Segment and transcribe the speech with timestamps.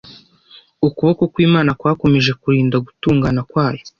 [0.87, 3.83] ukuboko kw’Imana kwakomeje kurinda gutungana kwayo